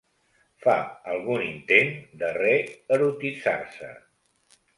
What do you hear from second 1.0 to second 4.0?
algun intent de reerotitzar-se.